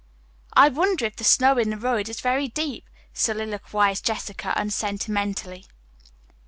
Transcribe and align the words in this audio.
"I 0.53 0.69
wonder 0.69 1.05
if 1.05 1.17
the 1.17 1.23
snow 1.23 1.59
in 1.59 1.69
the 1.69 1.77
road 1.77 2.09
is 2.09 2.21
very 2.21 2.47
deep?" 2.47 2.89
soliloquized 3.13 4.03
Jessica 4.03 4.51
unsentimentally. 4.55 5.67